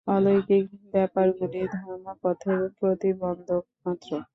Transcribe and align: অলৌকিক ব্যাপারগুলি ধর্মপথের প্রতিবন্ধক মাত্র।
অলৌকিক 0.07 0.63
ব্যাপারগুলি 0.93 1.61
ধর্মপথের 1.75 2.59
প্রতিবন্ধক 2.77 3.63
মাত্র। 3.83 4.09